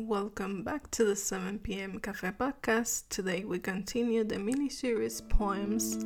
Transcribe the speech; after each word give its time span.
Welcome 0.00 0.62
back 0.62 0.92
to 0.92 1.04
the 1.04 1.16
7 1.16 1.58
p.m. 1.58 1.98
Cafe 1.98 2.30
podcast. 2.30 3.08
Today 3.08 3.44
we 3.44 3.58
continue 3.58 4.22
the 4.22 4.38
mini 4.38 4.68
series 4.68 5.20
poems. 5.22 5.98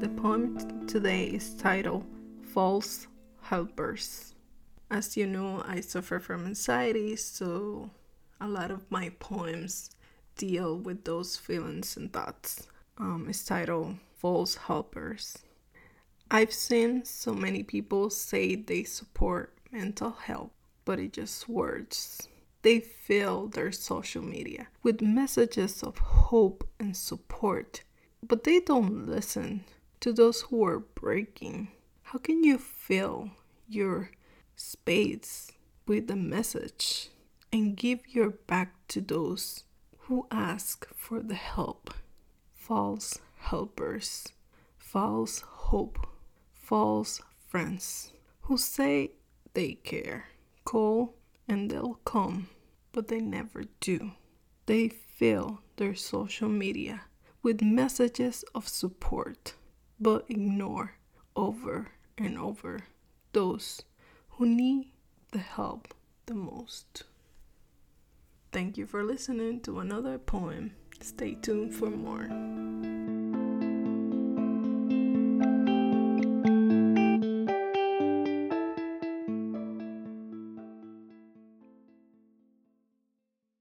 The 0.00 0.08
poem 0.20 0.58
today 0.88 1.26
is 1.26 1.54
titled 1.54 2.04
False 2.42 3.06
Helpers. 3.42 4.34
As 4.90 5.16
you 5.16 5.28
know, 5.28 5.62
I 5.64 5.78
suffer 5.78 6.18
from 6.18 6.44
anxiety, 6.44 7.14
so 7.14 7.88
a 8.40 8.48
lot 8.48 8.72
of 8.72 8.90
my 8.90 9.10
poems 9.20 9.90
deal 10.36 10.76
with 10.76 11.04
those 11.04 11.36
feelings 11.36 11.96
and 11.96 12.12
thoughts. 12.12 12.66
Um, 12.98 13.26
it's 13.28 13.44
titled 13.44 13.94
False 14.16 14.56
Helpers. 14.56 15.38
I've 16.32 16.52
seen 16.52 17.04
so 17.04 17.34
many 17.34 17.64
people 17.64 18.08
say 18.08 18.54
they 18.54 18.84
support 18.84 19.52
mental 19.72 20.12
health, 20.12 20.52
but 20.84 21.00
it's 21.00 21.16
just 21.16 21.48
words. 21.48 22.28
They 22.62 22.78
fill 22.78 23.48
their 23.48 23.72
social 23.72 24.22
media 24.22 24.68
with 24.84 25.02
messages 25.02 25.82
of 25.82 25.98
hope 25.98 26.68
and 26.78 26.96
support, 26.96 27.82
but 28.22 28.44
they 28.44 28.60
don't 28.60 29.08
listen 29.08 29.64
to 29.98 30.12
those 30.12 30.42
who 30.42 30.64
are 30.64 30.78
breaking. 30.78 31.72
How 32.02 32.20
can 32.20 32.44
you 32.44 32.58
fill 32.58 33.30
your 33.68 34.12
space 34.54 35.50
with 35.88 36.08
a 36.12 36.16
message 36.16 37.08
and 37.52 37.76
give 37.76 38.06
your 38.06 38.30
back 38.30 38.74
to 38.86 39.00
those 39.00 39.64
who 40.02 40.28
ask 40.30 40.86
for 40.94 41.18
the 41.18 41.34
help? 41.34 41.92
False 42.54 43.18
helpers, 43.36 44.28
false 44.78 45.40
hope 45.40 46.06
false 46.70 47.20
friends 47.48 48.12
who 48.42 48.56
say 48.56 49.10
they 49.54 49.72
care. 49.72 50.26
Call 50.64 51.16
and 51.48 51.68
they'll 51.68 51.98
come, 52.04 52.48
but 52.92 53.08
they 53.08 53.18
never 53.18 53.64
do. 53.80 54.12
They 54.66 54.88
fill 54.88 55.62
their 55.78 55.96
social 55.96 56.48
media 56.48 57.06
with 57.42 57.60
messages 57.60 58.44
of 58.54 58.68
support, 58.68 59.54
but 59.98 60.26
ignore 60.28 60.94
over 61.34 61.88
and 62.16 62.38
over 62.38 62.86
those 63.32 63.82
who 64.28 64.46
need 64.46 64.92
the 65.32 65.40
help 65.40 65.92
the 66.26 66.34
most. 66.34 67.02
Thank 68.52 68.78
you 68.78 68.86
for 68.86 69.02
listening 69.02 69.60
to 69.62 69.80
another 69.80 70.18
poem. 70.18 70.76
Stay 71.00 71.34
tuned 71.34 71.74
for 71.74 71.90
more. 71.90 72.28